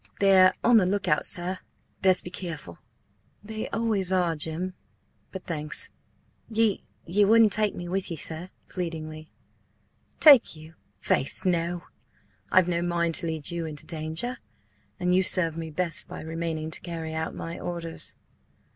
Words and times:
"They're 0.19 0.55
on 0.63 0.77
the 0.77 0.87
look 0.87 1.07
out, 1.07 1.27
sir. 1.27 1.59
Best 2.01 2.23
be 2.23 2.31
careful." 2.31 2.79
"They 3.43 3.69
always 3.69 4.11
are, 4.11 4.35
Jim. 4.35 4.73
But 5.31 5.43
thanks." 5.45 5.91
"Ye–ye 6.49 7.23
wouldn't 7.23 7.51
take 7.53 7.75
me 7.75 7.87
with 7.87 8.09
ye, 8.09 8.17
sir?" 8.17 8.49
pleadingly. 8.67 9.29
"Take 10.19 10.55
you? 10.55 10.73
Faith, 11.01 11.45
no! 11.45 11.83
I've 12.51 12.67
no 12.67 12.81
mind 12.81 13.13
to 13.21 13.27
lead 13.27 13.51
you 13.51 13.67
into 13.67 13.85
danger. 13.85 14.39
And 14.99 15.13
you 15.13 15.21
serve 15.21 15.55
me 15.55 15.69
best 15.69 16.07
by 16.07 16.23
remaining 16.23 16.71
to 16.71 16.81
carry 16.81 17.13
out 17.13 17.35
my 17.35 17.59
orders." 17.59 18.15